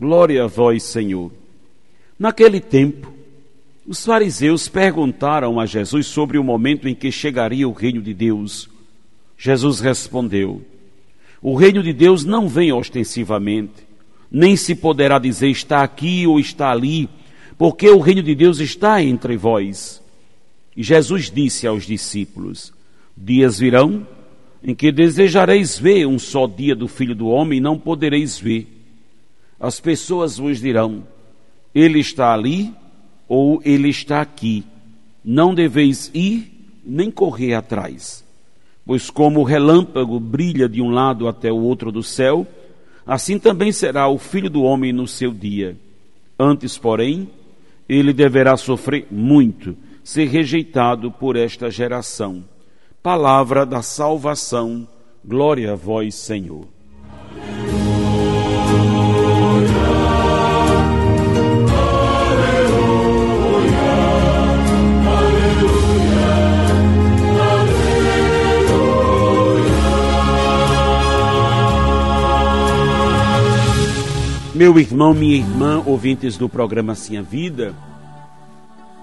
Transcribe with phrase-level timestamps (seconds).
[0.00, 1.30] Glória a vós, Senhor.
[2.18, 3.12] Naquele tempo,
[3.86, 8.66] os fariseus perguntaram a Jesus sobre o momento em que chegaria o reino de Deus.
[9.36, 10.62] Jesus respondeu:
[11.42, 13.86] O reino de Deus não vem ostensivamente,
[14.30, 17.06] nem se poderá dizer está aqui ou está ali,
[17.58, 20.02] porque o reino de Deus está entre vós.
[20.74, 22.72] E Jesus disse aos discípulos:
[23.14, 24.06] Dias virão
[24.64, 28.79] em que desejareis ver um só dia do Filho do Homem e não podereis ver.
[29.60, 31.06] As pessoas vos dirão:
[31.74, 32.74] Ele está ali
[33.28, 34.64] ou ele está aqui.
[35.22, 36.50] Não deveis ir
[36.84, 38.24] nem correr atrás.
[38.86, 42.46] Pois como o relâmpago brilha de um lado até o outro do céu,
[43.06, 45.76] assim também será o Filho do Homem no seu dia.
[46.38, 47.28] Antes, porém,
[47.88, 52.42] ele deverá sofrer muito ser rejeitado por esta geração.
[53.02, 54.88] Palavra da salvação,
[55.24, 56.66] glória a vós, Senhor.
[74.60, 77.74] Meu irmão, minha irmã, ouvintes do programa Sim a Vida,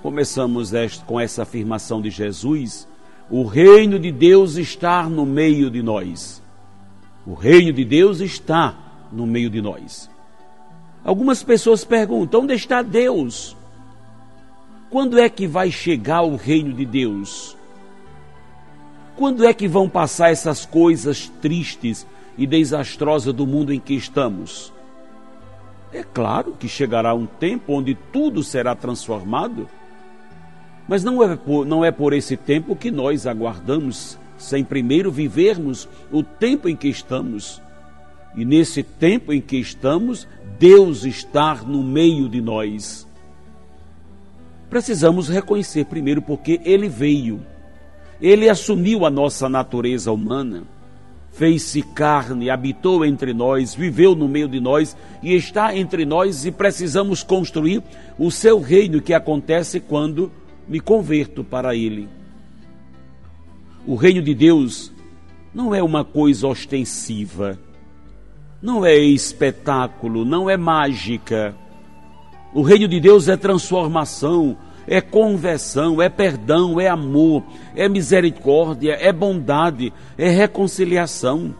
[0.00, 0.70] Começamos
[1.04, 2.86] com essa afirmação de Jesus:
[3.28, 6.40] o reino de Deus está no meio de nós.
[7.26, 8.78] O reino de Deus está
[9.10, 10.08] no meio de nós.
[11.02, 13.56] Algumas pessoas perguntam: onde está Deus?
[14.88, 17.56] Quando é que vai chegar o reino de Deus?
[19.16, 22.06] Quando é que vão passar essas coisas tristes
[22.38, 24.72] e desastrosas do mundo em que estamos?
[25.92, 29.68] É claro que chegará um tempo onde tudo será transformado
[30.90, 35.88] mas não é, por, não é por esse tempo que nós aguardamos, sem primeiro vivermos
[36.10, 37.62] o tempo em que estamos.
[38.34, 40.26] E nesse tempo em que estamos,
[40.58, 43.06] Deus está no meio de nós.
[44.68, 47.40] Precisamos reconhecer primeiro porque Ele veio,
[48.20, 50.64] Ele assumiu a nossa natureza humana,
[51.32, 56.50] fez-se carne, habitou entre nós, viveu no meio de nós e está entre nós e
[56.50, 57.82] precisamos construir
[58.18, 60.30] o seu reino que acontece quando
[60.68, 62.08] me converto para Ele.
[63.86, 64.92] O reino de Deus
[65.54, 67.58] não é uma coisa ostensiva,
[68.60, 71.54] não é espetáculo, não é mágica.
[72.52, 74.56] O reino de Deus é transformação,
[74.90, 77.44] é conversão, é perdão, é amor,
[77.76, 81.54] é misericórdia, é bondade, é reconciliação.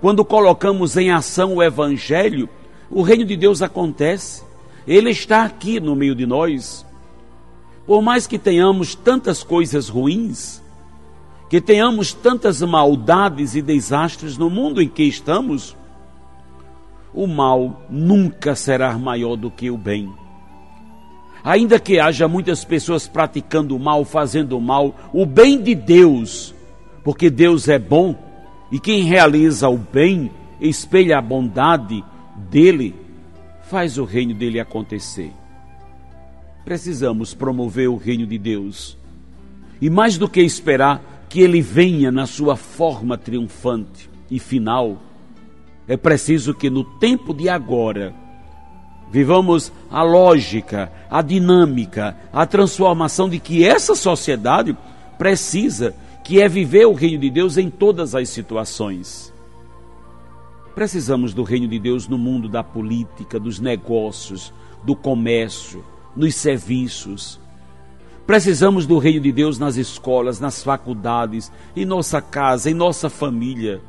[0.00, 2.48] Quando colocamos em ação o Evangelho,
[2.90, 4.42] o reino de Deus acontece,
[4.88, 6.86] ele está aqui no meio de nós.
[7.86, 10.62] Por mais que tenhamos tantas coisas ruins,
[11.50, 15.76] que tenhamos tantas maldades e desastres no mundo em que estamos,
[17.12, 20.23] o mal nunca será maior do que o bem.
[21.44, 26.54] Ainda que haja muitas pessoas praticando mal, fazendo mal, o bem de Deus,
[27.04, 28.16] porque Deus é bom
[28.72, 32.02] e quem realiza o bem espelha a bondade
[32.50, 32.94] dele,
[33.64, 35.30] faz o reino dele acontecer.
[36.64, 38.96] Precisamos promover o reino de Deus.
[39.82, 44.98] E mais do que esperar que ele venha na sua forma triunfante e final,
[45.86, 48.14] é preciso que no tempo de agora
[49.10, 54.76] vivamos a lógica, a dinâmica, a transformação de que essa sociedade
[55.18, 59.32] precisa, que é viver o reino de Deus em todas as situações.
[60.74, 64.52] Precisamos do reino de Deus no mundo da política, dos negócios,
[64.82, 65.84] do comércio,
[66.16, 67.38] nos serviços.
[68.26, 73.80] Precisamos do reino de Deus nas escolas, nas faculdades, em nossa casa, em nossa família.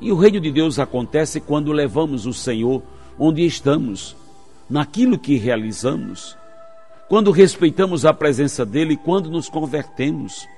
[0.00, 2.82] E o reino de Deus acontece quando levamos o Senhor
[3.18, 4.16] onde estamos,
[4.68, 6.36] naquilo que realizamos,
[7.08, 10.48] quando respeitamos a presença dele, quando nos convertemos.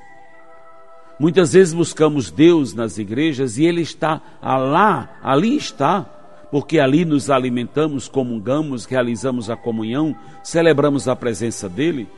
[1.18, 6.02] Muitas vezes buscamos Deus nas igrejas e ele está lá, ali está,
[6.50, 12.08] porque ali nos alimentamos, comungamos, realizamos a comunhão, celebramos a presença dele.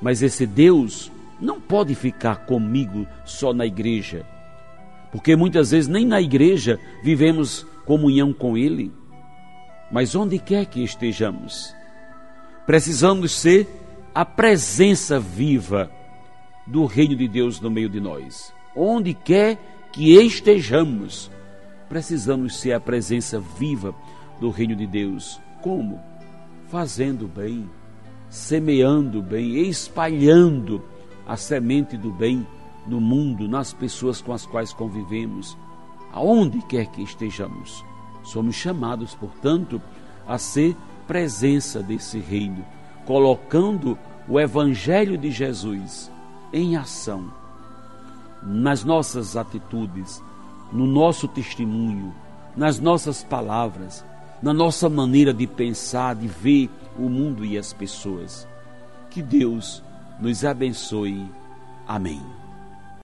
[0.00, 4.24] Mas esse Deus não pode ficar comigo só na igreja,
[5.12, 8.90] porque muitas vezes nem na igreja vivemos comunhão com ele.
[9.94, 11.72] Mas onde quer que estejamos,
[12.66, 13.68] precisamos ser
[14.12, 15.88] a presença viva
[16.66, 18.52] do reino de Deus no meio de nós.
[18.74, 19.56] Onde quer
[19.92, 21.30] que estejamos,
[21.88, 23.94] precisamos ser a presença viva
[24.40, 25.40] do reino de Deus.
[25.62, 26.02] Como?
[26.66, 27.70] Fazendo bem,
[28.28, 30.82] semeando bem, espalhando
[31.24, 32.44] a semente do bem
[32.84, 35.56] no mundo, nas pessoas com as quais convivemos,
[36.12, 37.84] aonde quer que estejamos.
[38.24, 39.80] Somos chamados, portanto,
[40.26, 40.76] a ser
[41.06, 42.64] presença desse reino,
[43.04, 43.98] colocando
[44.28, 46.10] o Evangelho de Jesus
[46.52, 47.30] em ação,
[48.42, 50.22] nas nossas atitudes,
[50.72, 52.14] no nosso testemunho,
[52.56, 54.04] nas nossas palavras,
[54.42, 58.46] na nossa maneira de pensar, de ver o mundo e as pessoas.
[59.10, 59.82] Que Deus
[60.20, 61.24] nos abençoe.
[61.86, 62.43] Amém.